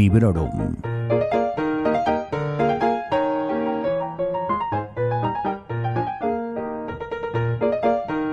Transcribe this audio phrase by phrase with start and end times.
[0.00, 0.76] Librorum.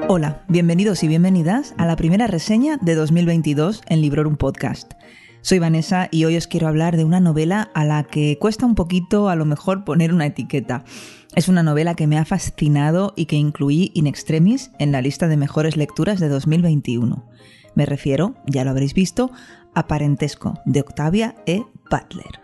[0.07, 4.93] Hola, bienvenidos y bienvenidas a la primera reseña de 2022 en Librorum Podcast.
[5.41, 8.75] Soy Vanessa y hoy os quiero hablar de una novela a la que cuesta un
[8.75, 10.85] poquito a lo mejor poner una etiqueta.
[11.35, 15.27] Es una novela que me ha fascinado y que incluí in extremis en la lista
[15.27, 17.27] de mejores lecturas de 2021.
[17.77, 19.29] Me refiero, ya lo habréis visto,
[19.77, 21.61] a Parentesco, de Octavia E.
[21.91, 22.39] Butler.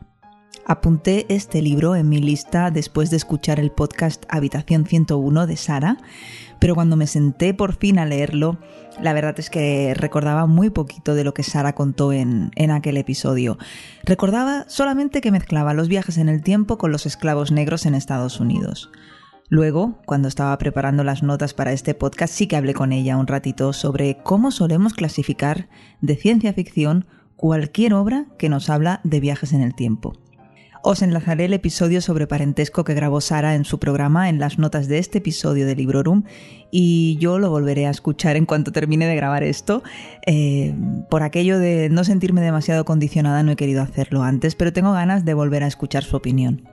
[0.68, 5.98] Apunté este libro en mi lista después de escuchar el podcast Habitación 101 de Sara,
[6.60, 8.60] pero cuando me senté por fin a leerlo,
[9.02, 12.98] la verdad es que recordaba muy poquito de lo que Sara contó en, en aquel
[12.98, 13.58] episodio.
[14.04, 18.40] Recordaba solamente que mezclaba los viajes en el tiempo con los esclavos negros en Estados
[18.40, 18.92] Unidos.
[19.50, 23.26] Luego, cuando estaba preparando las notas para este podcast, sí que hablé con ella un
[23.26, 25.68] ratito sobre cómo solemos clasificar
[26.00, 27.08] de ciencia ficción
[27.44, 30.14] cualquier obra que nos habla de viajes en el tiempo.
[30.82, 34.88] Os enlazaré el episodio sobre parentesco que grabó Sara en su programa en las notas
[34.88, 36.24] de este episodio de Librorum
[36.72, 39.84] y yo lo volveré a escuchar en cuanto termine de grabar esto.
[40.26, 40.74] Eh,
[41.10, 45.26] por aquello de no sentirme demasiado condicionada no he querido hacerlo antes, pero tengo ganas
[45.26, 46.70] de volver a escuchar su opinión.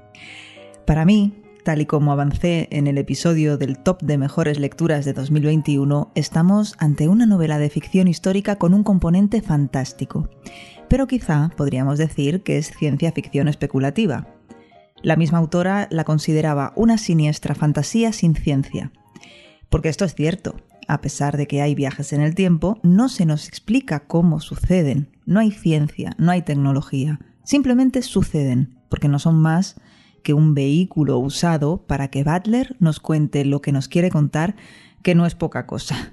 [0.87, 1.35] Para mí,
[1.65, 6.75] tal y como avancé en el episodio del top de mejores lecturas de 2021, estamos
[6.79, 10.29] ante una novela de ficción histórica con un componente fantástico
[10.91, 14.27] pero quizá podríamos decir que es ciencia ficción especulativa.
[15.03, 18.91] La misma autora la consideraba una siniestra fantasía sin ciencia.
[19.71, 20.57] Porque esto es cierto,
[20.89, 25.17] a pesar de que hay viajes en el tiempo, no se nos explica cómo suceden,
[25.27, 29.77] no hay ciencia, no hay tecnología, simplemente suceden, porque no son más
[30.23, 34.57] que un vehículo usado para que Butler nos cuente lo que nos quiere contar,
[35.03, 36.13] que no es poca cosa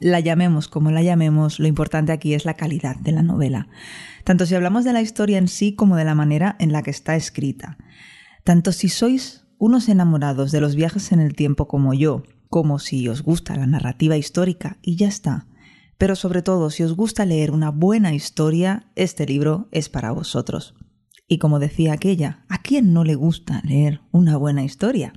[0.00, 3.68] la llamemos como la llamemos, lo importante aquí es la calidad de la novela,
[4.24, 6.90] tanto si hablamos de la historia en sí como de la manera en la que
[6.90, 7.78] está escrita.
[8.44, 13.08] Tanto si sois unos enamorados de los viajes en el tiempo como yo, como si
[13.08, 15.46] os gusta la narrativa histórica y ya está.
[15.98, 20.74] Pero sobre todo, si os gusta leer una buena historia, este libro es para vosotros.
[21.28, 25.12] Y como decía aquella, ¿a quién no le gusta leer una buena historia?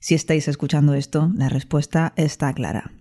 [0.00, 2.92] Si estáis escuchando esto, la respuesta está clara.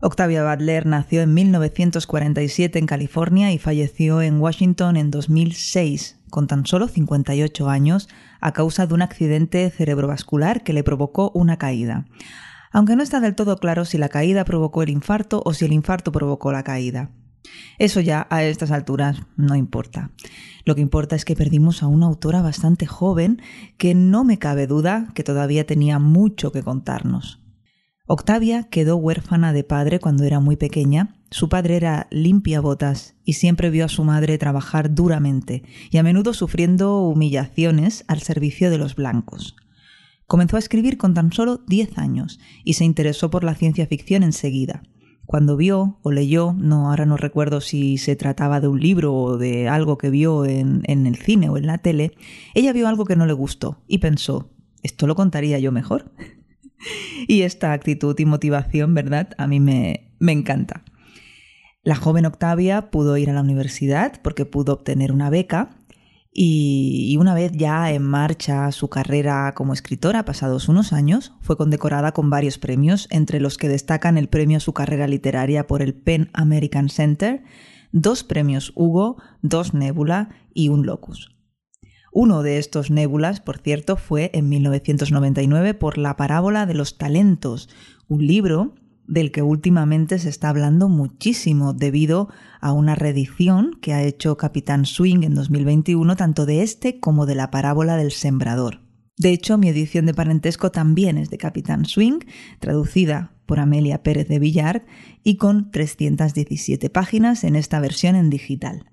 [0.00, 6.66] Octavia Butler nació en 1947 en California y falleció en Washington en 2006, con tan
[6.66, 8.08] solo 58 años,
[8.40, 12.06] a causa de un accidente cerebrovascular que le provocó una caída.
[12.72, 15.72] Aunque no está del todo claro si la caída provocó el infarto o si el
[15.72, 17.12] infarto provocó la caída.
[17.78, 20.10] Eso ya a estas alturas no importa.
[20.64, 23.42] Lo que importa es que perdimos a una autora bastante joven
[23.76, 27.40] que no me cabe duda que todavía tenía mucho que contarnos.
[28.06, 31.16] Octavia quedó huérfana de padre cuando era muy pequeña.
[31.30, 36.02] Su padre era limpia botas y siempre vio a su madre trabajar duramente y a
[36.02, 39.56] menudo sufriendo humillaciones al servicio de los blancos.
[40.26, 44.22] Comenzó a escribir con tan solo 10 años y se interesó por la ciencia ficción
[44.22, 44.82] enseguida.
[45.26, 49.38] Cuando vio o leyó, no ahora no recuerdo si se trataba de un libro o
[49.38, 52.12] de algo que vio en, en el cine o en la tele,
[52.54, 54.50] ella vio algo que no le gustó y pensó,
[54.82, 56.12] esto lo contaría yo mejor.
[57.28, 59.30] y esta actitud y motivación, ¿verdad?
[59.38, 60.84] A mí me, me encanta.
[61.82, 65.76] La joven Octavia pudo ir a la universidad porque pudo obtener una beca
[66.36, 72.10] y, una vez ya en marcha su carrera como escritora, pasados unos años, fue condecorada
[72.10, 75.94] con varios premios, entre los que destacan el premio a su carrera literaria por el
[75.94, 77.44] Penn American Center,
[77.92, 81.36] dos premios Hugo, dos Nebula y un Locus.
[82.10, 87.68] Uno de estos nébulas, por cierto, fue en 1999 por La parábola de los talentos,
[88.08, 88.74] un libro
[89.06, 92.28] del que últimamente se está hablando muchísimo debido
[92.60, 97.34] a una reedición que ha hecho Capitán Swing en 2021 tanto de este como de
[97.34, 98.80] la parábola del sembrador.
[99.16, 102.20] De hecho, mi edición de parentesco también es de Capitán Swing,
[102.58, 104.86] traducida por Amelia Pérez de Villar
[105.22, 108.90] y con 317 páginas en esta versión en digital.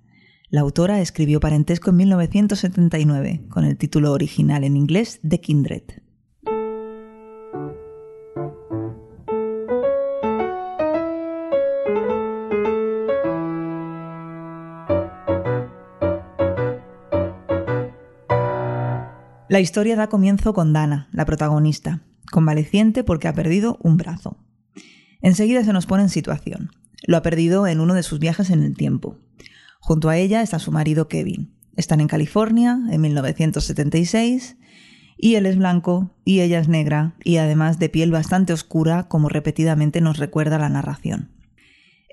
[0.50, 5.84] La autora escribió Parentesco en 1979, con el título original en inglés de Kindred.
[19.51, 22.00] La historia da comienzo con Dana, la protagonista,
[22.31, 24.38] convaleciente porque ha perdido un brazo.
[25.19, 26.71] Enseguida se nos pone en situación.
[27.06, 29.18] Lo ha perdido en uno de sus viajes en el tiempo.
[29.81, 31.53] Junto a ella está su marido Kevin.
[31.75, 34.56] Están en California en 1976
[35.18, 39.27] y él es blanco y ella es negra y además de piel bastante oscura como
[39.27, 41.30] repetidamente nos recuerda la narración.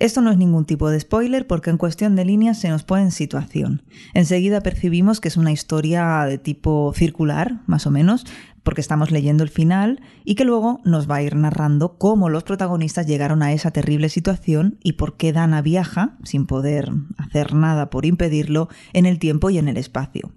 [0.01, 3.03] Esto no es ningún tipo de spoiler porque en cuestión de líneas se nos pone
[3.03, 3.83] en situación.
[4.15, 8.25] Enseguida percibimos que es una historia de tipo circular, más o menos,
[8.63, 12.45] porque estamos leyendo el final y que luego nos va a ir narrando cómo los
[12.45, 17.91] protagonistas llegaron a esa terrible situación y por qué Dana viaja, sin poder hacer nada
[17.91, 20.33] por impedirlo, en el tiempo y en el espacio.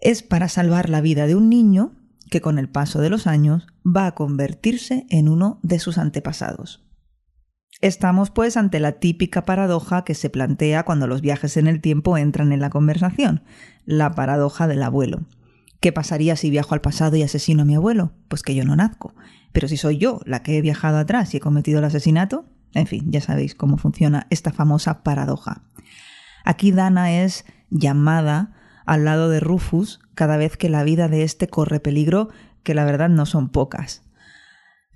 [0.00, 1.92] Es para salvar la vida de un niño
[2.30, 6.87] que con el paso de los años va a convertirse en uno de sus antepasados.
[7.80, 12.18] Estamos pues ante la típica paradoja que se plantea cuando los viajes en el tiempo
[12.18, 13.44] entran en la conversación,
[13.84, 15.26] la paradoja del abuelo.
[15.80, 18.12] ¿Qué pasaría si viajo al pasado y asesino a mi abuelo?
[18.26, 19.14] Pues que yo no nazco.
[19.52, 22.88] Pero si soy yo la que he viajado atrás y he cometido el asesinato, en
[22.88, 25.62] fin, ya sabéis cómo funciona esta famosa paradoja.
[26.44, 28.56] Aquí Dana es llamada
[28.86, 32.28] al lado de Rufus cada vez que la vida de éste corre peligro,
[32.64, 34.02] que la verdad no son pocas.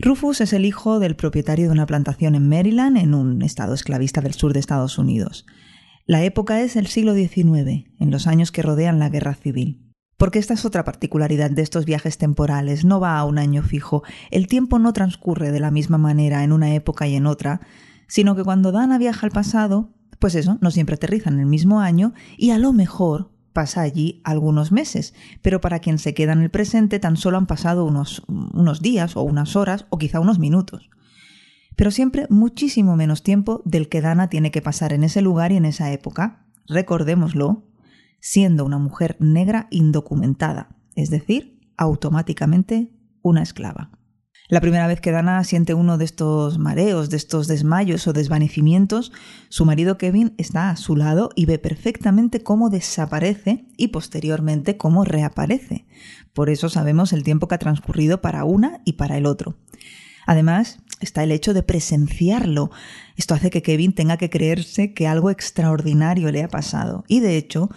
[0.04, 4.20] Rufus es el hijo del propietario de una plantación en Maryland, en un estado esclavista
[4.20, 5.46] del sur de Estados Unidos.
[6.06, 9.92] La época es el siglo XIX, en los años que rodean la guerra civil.
[10.16, 14.02] Porque esta es otra particularidad de estos viajes temporales, no va a un año fijo,
[14.32, 17.60] el tiempo no transcurre de la misma manera en una época y en otra,
[18.08, 21.78] sino que cuando Dana viaja al pasado, pues eso, no siempre aterriza en el mismo
[21.78, 26.42] año y a lo mejor pasa allí algunos meses, pero para quien se queda en
[26.42, 30.38] el presente tan solo han pasado unos, unos días o unas horas o quizá unos
[30.38, 30.90] minutos.
[31.76, 35.56] Pero siempre muchísimo menos tiempo del que Dana tiene que pasar en ese lugar y
[35.56, 37.64] en esa época, recordémoslo,
[38.20, 42.90] siendo una mujer negra indocumentada, es decir, automáticamente
[43.22, 43.90] una esclava.
[44.48, 49.12] La primera vez que Dana siente uno de estos mareos, de estos desmayos o desvanecimientos,
[49.48, 55.04] su marido Kevin está a su lado y ve perfectamente cómo desaparece y posteriormente cómo
[55.04, 55.86] reaparece.
[56.34, 59.56] Por eso sabemos el tiempo que ha transcurrido para una y para el otro.
[60.26, 62.70] Además, está el hecho de presenciarlo.
[63.16, 67.04] Esto hace que Kevin tenga que creerse que algo extraordinario le ha pasado.
[67.08, 67.70] Y de hecho,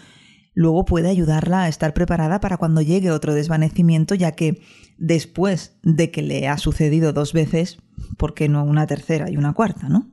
[0.56, 4.62] luego puede ayudarla a estar preparada para cuando llegue otro desvanecimiento, ya que
[4.98, 7.78] después de que le ha sucedido dos veces,
[8.18, 10.10] ¿por qué no una tercera y una cuarta, no?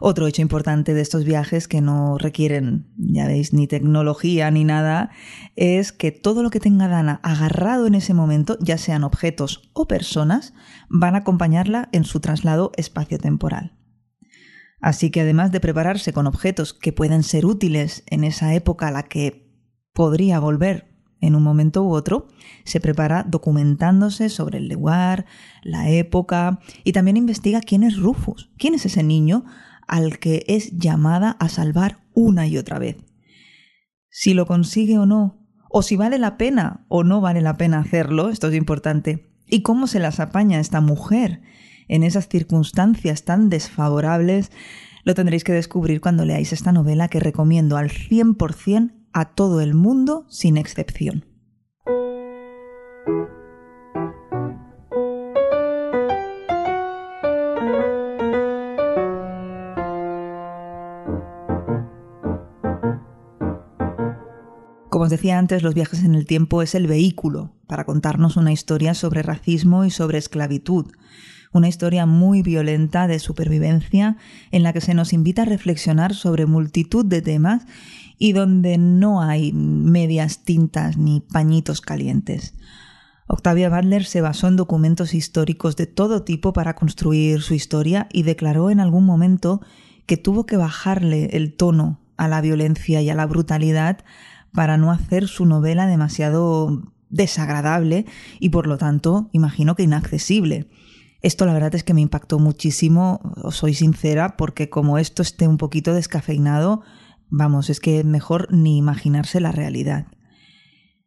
[0.00, 5.10] Otro hecho importante de estos viajes que no requieren, ya veis, ni tecnología ni nada,
[5.54, 9.88] es que todo lo que tenga Dana agarrado en ese momento, ya sean objetos o
[9.88, 10.52] personas,
[10.90, 13.72] van a acompañarla en su traslado espacio-temporal.
[14.86, 18.92] Así que además de prepararse con objetos que pueden ser útiles en esa época a
[18.92, 19.50] la que
[19.92, 20.86] podría volver
[21.20, 22.28] en un momento u otro,
[22.62, 25.26] se prepara documentándose sobre el lugar,
[25.64, 29.44] la época y también investiga quién es Rufus, quién es ese niño
[29.88, 32.96] al que es llamada a salvar una y otra vez.
[34.08, 37.80] Si lo consigue o no, o si vale la pena o no vale la pena
[37.80, 41.42] hacerlo, esto es importante, y cómo se las apaña esta mujer
[41.88, 44.50] en esas circunstancias tan desfavorables,
[45.04, 49.74] lo tendréis que descubrir cuando leáis esta novela que recomiendo al 100% a todo el
[49.74, 51.24] mundo sin excepción.
[64.96, 68.50] Como os decía antes, los viajes en el tiempo es el vehículo para contarnos una
[68.50, 70.86] historia sobre racismo y sobre esclavitud,
[71.56, 74.16] una historia muy violenta de supervivencia
[74.50, 77.66] en la que se nos invita a reflexionar sobre multitud de temas
[78.18, 82.54] y donde no hay medias tintas ni pañitos calientes.
[83.28, 88.22] Octavia Butler se basó en documentos históricos de todo tipo para construir su historia y
[88.22, 89.60] declaró en algún momento
[90.06, 94.04] que tuvo que bajarle el tono a la violencia y a la brutalidad
[94.52, 98.06] para no hacer su novela demasiado desagradable
[98.38, 100.68] y por lo tanto imagino que inaccesible.
[101.26, 105.48] Esto la verdad es que me impactó muchísimo, os soy sincera, porque como esto esté
[105.48, 106.82] un poquito descafeinado,
[107.30, 110.06] vamos, es que mejor ni imaginarse la realidad.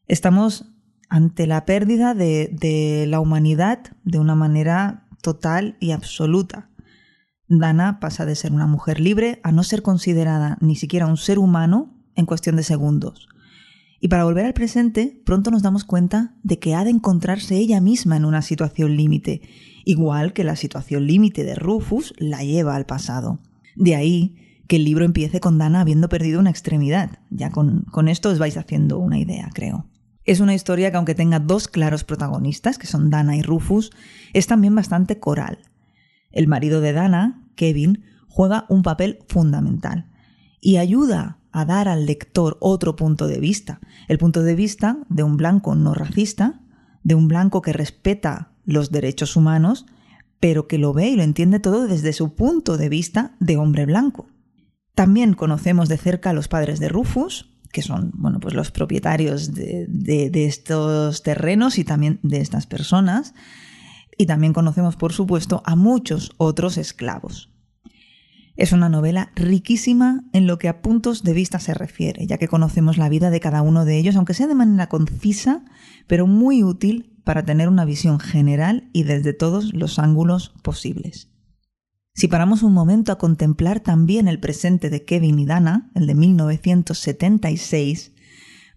[0.07, 0.73] Estamos
[1.07, 6.69] ante la pérdida de, de la humanidad de una manera total y absoluta.
[7.47, 11.39] Dana pasa de ser una mujer libre a no ser considerada ni siquiera un ser
[11.39, 13.29] humano en cuestión de segundos.
[13.99, 17.81] Y para volver al presente, pronto nos damos cuenta de que ha de encontrarse ella
[17.81, 19.41] misma en una situación límite,
[19.85, 23.39] igual que la situación límite de Rufus la lleva al pasado.
[23.75, 24.35] De ahí
[24.67, 27.19] que el libro empiece con Dana habiendo perdido una extremidad.
[27.29, 29.87] Ya con, con esto os vais haciendo una idea, creo.
[30.25, 33.89] Es una historia que aunque tenga dos claros protagonistas, que son Dana y Rufus,
[34.31, 35.57] es también bastante coral.
[36.31, 40.05] El marido de Dana, Kevin, juega un papel fundamental
[40.61, 45.23] y ayuda a dar al lector otro punto de vista, el punto de vista de
[45.23, 46.61] un blanco no racista,
[47.03, 49.85] de un blanco que respeta los derechos humanos,
[50.39, 53.85] pero que lo ve y lo entiende todo desde su punto de vista de hombre
[53.85, 54.27] blanco.
[54.95, 59.53] También conocemos de cerca a los padres de Rufus, que son bueno, pues los propietarios
[59.53, 63.33] de, de estos terrenos y también de estas personas.
[64.17, 67.49] Y también conocemos, por supuesto, a muchos otros esclavos.
[68.59, 72.49] Es una novela riquísima en lo que a puntos de vista se refiere, ya que
[72.49, 75.63] conocemos la vida de cada uno de ellos, aunque sea de manera concisa,
[76.07, 81.29] pero muy útil para tener una visión general y desde todos los ángulos posibles.
[82.13, 86.15] Si paramos un momento a contemplar también el presente de Kevin y Dana, el de
[86.15, 88.11] 1976,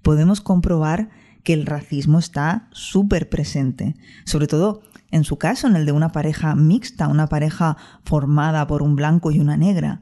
[0.01, 1.11] podemos comprobar
[1.43, 3.97] que el racismo está súper presente,
[4.27, 4.83] sobre todo
[5.13, 9.31] en su caso, en el de una pareja mixta, una pareja formada por un blanco
[9.31, 10.01] y una negra.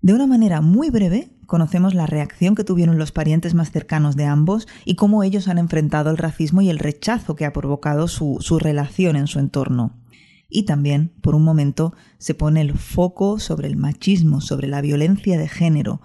[0.00, 4.24] De una manera muy breve, conocemos la reacción que tuvieron los parientes más cercanos de
[4.24, 8.38] ambos y cómo ellos han enfrentado el racismo y el rechazo que ha provocado su,
[8.40, 10.02] su relación en su entorno.
[10.48, 15.38] Y también, por un momento, se pone el foco sobre el machismo, sobre la violencia
[15.38, 16.00] de género.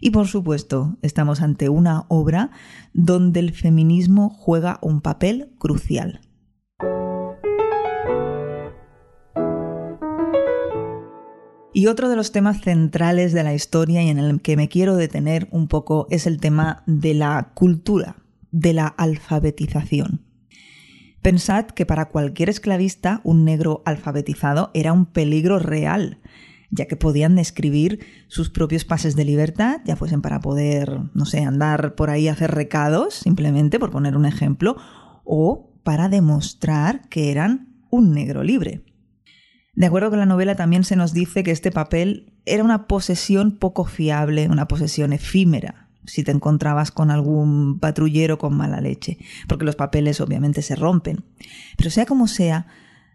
[0.00, 2.50] Y por supuesto, estamos ante una obra
[2.92, 6.20] donde el feminismo juega un papel crucial.
[11.72, 14.96] Y otro de los temas centrales de la historia y en el que me quiero
[14.96, 18.16] detener un poco es el tema de la cultura,
[18.50, 20.22] de la alfabetización.
[21.22, 26.18] Pensad que para cualquier esclavista un negro alfabetizado era un peligro real,
[26.70, 31.40] ya que podían describir sus propios pases de libertad, ya fuesen para poder, no sé,
[31.40, 34.76] andar por ahí a hacer recados, simplemente por poner un ejemplo,
[35.24, 38.82] o para demostrar que eran un negro libre.
[39.80, 43.52] De acuerdo con la novela también se nos dice que este papel era una posesión
[43.52, 49.16] poco fiable, una posesión efímera, si te encontrabas con algún patrullero con mala leche,
[49.48, 51.24] porque los papeles obviamente se rompen.
[51.78, 52.66] Pero sea como sea,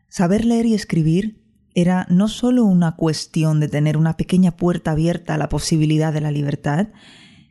[0.10, 1.40] saber leer y escribir
[1.76, 6.22] era no solo una cuestión de tener una pequeña puerta abierta a la posibilidad de
[6.22, 6.88] la libertad,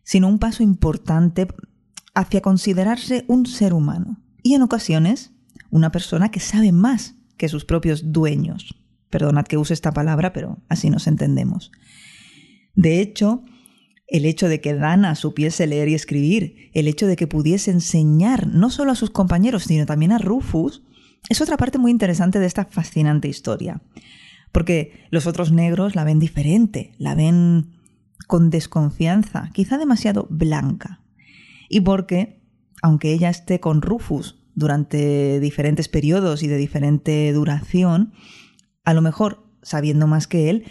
[0.03, 1.47] sino un paso importante
[2.15, 5.31] hacia considerarse un ser humano y en ocasiones
[5.71, 8.75] una persona que sabe más que sus propios dueños.
[9.15, 11.71] Perdonad que use esta palabra, pero así nos entendemos.
[12.75, 13.45] De hecho,
[14.09, 18.49] el hecho de que Dana supiese leer y escribir, el hecho de que pudiese enseñar
[18.49, 20.83] no solo a sus compañeros, sino también a Rufus,
[21.29, 23.83] es otra parte muy interesante de esta fascinante historia.
[24.51, 27.71] Porque los otros negros la ven diferente, la ven
[28.27, 31.05] con desconfianza, quizá demasiado blanca.
[31.69, 32.43] Y porque,
[32.83, 38.13] aunque ella esté con Rufus durante diferentes periodos y de diferente duración,
[38.85, 40.65] a lo mejor, sabiendo más que él,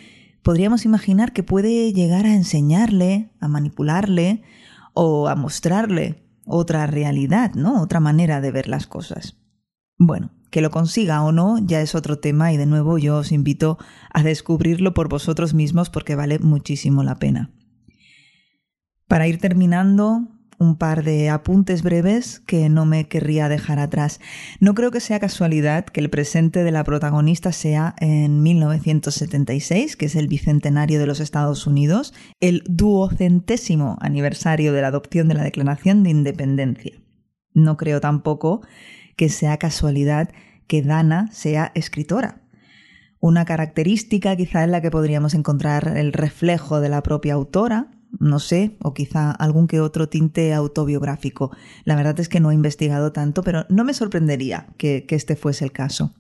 [0.43, 4.43] podríamos imaginar que puede llegar a enseñarle, a manipularle
[4.93, 7.81] o a mostrarle otra realidad, ¿no?
[7.81, 9.37] Otra manera de ver las cosas.
[9.97, 13.31] Bueno, que lo consiga o no ya es otro tema y de nuevo yo os
[13.31, 13.77] invito
[14.13, 17.51] a descubrirlo por vosotros mismos porque vale muchísimo la pena.
[19.07, 20.27] Para ir terminando,
[20.63, 24.19] un par de apuntes breves que no me querría dejar atrás.
[24.59, 30.05] No creo que sea casualidad que el presente de la protagonista sea en 1976, que
[30.05, 35.43] es el bicentenario de los Estados Unidos, el duocentésimo aniversario de la adopción de la
[35.43, 36.93] Declaración de Independencia.
[37.53, 38.61] No creo tampoco
[39.15, 40.29] que sea casualidad
[40.67, 42.41] que Dana sea escritora.
[43.19, 48.39] Una característica quizá en la que podríamos encontrar el reflejo de la propia autora, no
[48.39, 51.51] sé, o quizá algún que otro tinte autobiográfico.
[51.83, 55.65] La verdad es que no he investigado tanto, pero no me sorprendería que, este fuese
[55.65, 56.13] el caso.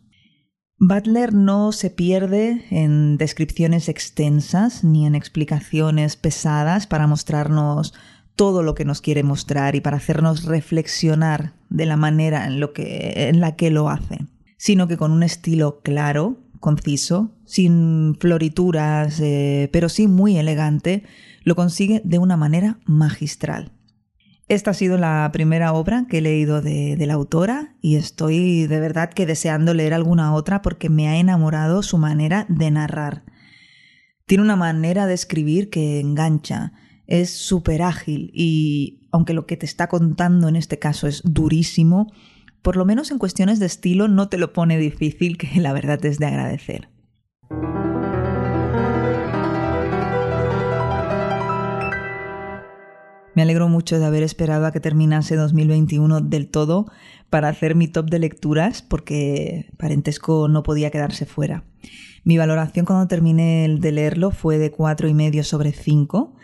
[0.79, 7.93] Butler no se pierde en descripciones extensas ni en explicaciones pesadas para mostrarnos
[8.35, 12.73] todo lo que nos quiere mostrar y para hacernos reflexionar de la manera en, lo
[12.73, 14.25] que, en la que lo hace,
[14.57, 21.03] sino que con un estilo claro, conciso, sin florituras, eh, pero sí muy elegante,
[21.43, 23.71] lo consigue de una manera magistral.
[24.49, 28.79] Esta ha sido la primera obra que he leído de, la autora y estoy de
[28.79, 33.23] verdad que deseando leer alguna otra porque me ha enamorado su manera de narrar.
[34.25, 36.73] Tiene una manera de escribir que engancha,
[37.07, 42.11] es súper ágil y aunque lo que te está contando en este caso es durísimo,
[42.61, 46.03] por lo menos en cuestiones de estilo no te lo pone difícil, que la verdad
[46.05, 46.92] es de agradecer.
[53.43, 56.87] Alegro mucho de haber esperado a que terminase 2021 del todo
[57.29, 61.63] para hacer mi top de lecturas, porque Parentesco no podía quedarse fuera.
[62.23, 66.35] Mi valoración cuando terminé de leerlo fue de cuatro y medio sobre 5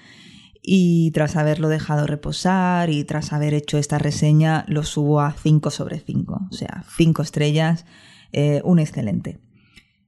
[0.61, 5.71] y tras haberlo dejado reposar y tras haber hecho esta reseña lo subo a 5
[5.71, 7.85] sobre 5, o sea, 5 estrellas,
[8.33, 9.39] eh, un excelente.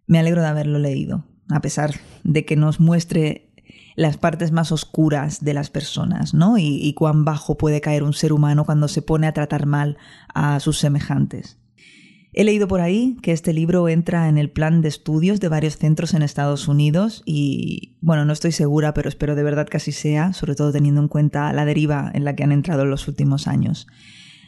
[0.07, 3.50] Me alegro de haberlo leído, a pesar de que nos muestre
[3.95, 6.57] las partes más oscuras de las personas, ¿no?
[6.57, 9.97] Y, cuán bajo puede caer un ser humano cuando se pone a tratar mal
[10.33, 11.57] a sus semejantes.
[12.33, 15.77] He leído por ahí que este libro entra en el plan de estudios de varios
[15.77, 19.91] centros en Estados Unidos y, bueno, no estoy segura, pero espero de verdad que así
[19.91, 23.07] sea, sobre todo teniendo en cuenta la deriva en la que han entrado en los
[23.09, 23.87] últimos años.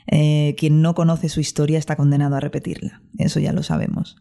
[0.07, 4.17] Eh, quien no conoce su historia está condenado a repetirla, eso ya lo sabemos.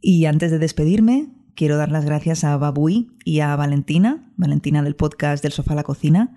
[0.00, 4.94] Y antes de despedirme, quiero dar las gracias a Babui y a Valentina, Valentina del
[4.94, 6.36] podcast del sofá a la cocina,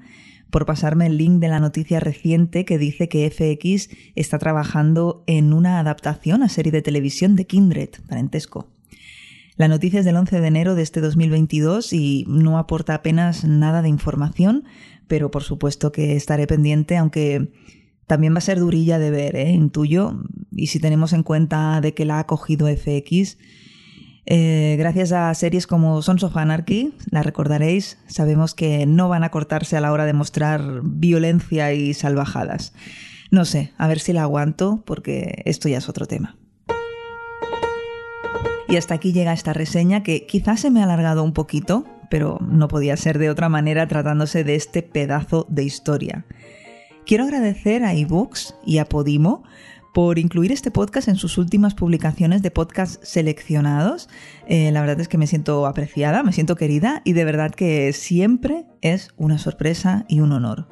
[0.49, 5.53] por pasarme el link de la noticia reciente que dice que FX está trabajando en
[5.53, 8.71] una adaptación a serie de televisión de Kindred, parentesco.
[9.57, 13.81] La noticia es del 11 de enero de este 2022 y no aporta apenas nada
[13.81, 14.63] de información,
[15.07, 17.51] pero por supuesto que estaré pendiente, aunque
[18.07, 19.51] también va a ser durilla de ver, ¿eh?
[19.51, 23.37] intuyo, y si tenemos en cuenta de que la ha cogido FX,
[24.31, 29.31] eh, gracias a series como Sons of Anarchy, la recordaréis, sabemos que no van a
[29.31, 32.73] cortarse a la hora de mostrar violencia y salvajadas.
[33.31, 36.37] No sé, a ver si la aguanto, porque esto ya es otro tema.
[38.67, 42.37] Y hasta aquí llega esta reseña que quizás se me ha alargado un poquito, pero
[42.39, 46.25] no podía ser de otra manera tratándose de este pedazo de historia.
[47.03, 49.43] Quiero agradecer a eBooks y a Podimo
[49.93, 54.09] por incluir este podcast en sus últimas publicaciones de podcast seleccionados.
[54.47, 57.93] Eh, la verdad es que me siento apreciada, me siento querida y de verdad que
[57.93, 60.67] siempre es una sorpresa y un honor.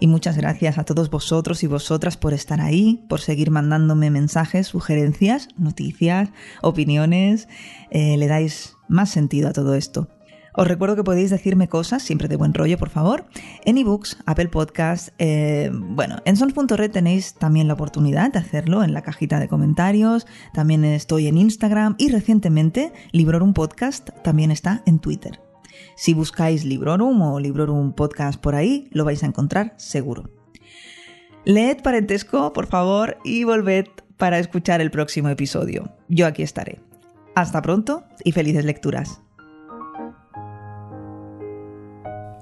[0.00, 4.66] Y muchas gracias a todos vosotros y vosotras por estar ahí, por seguir mandándome mensajes,
[4.66, 6.30] sugerencias, noticias,
[6.62, 7.48] opiniones.
[7.90, 10.08] Eh, le dais más sentido a todo esto.
[10.56, 13.26] Os recuerdo que podéis decirme cosas, siempre de buen rollo, por favor,
[13.64, 15.08] en ebooks, Apple Podcast.
[15.18, 20.28] Eh, bueno, en sons.red tenéis también la oportunidad de hacerlo en la cajita de comentarios.
[20.52, 25.40] También estoy en Instagram y recientemente Librorum Podcast también está en Twitter.
[25.96, 30.30] Si buscáis Librorum o Librorum Podcast por ahí, lo vais a encontrar seguro.
[31.44, 33.86] Leed parentesco, por favor, y volved
[34.16, 35.96] para escuchar el próximo episodio.
[36.08, 36.80] Yo aquí estaré.
[37.34, 39.20] Hasta pronto y felices lecturas.